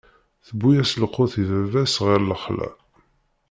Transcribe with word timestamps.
Tewwi-yas 0.47 0.91
lqut 1.03 1.33
i 1.41 1.43
baba-s 1.49 1.95
ɣer 2.05 2.19
lexla. 2.29 2.69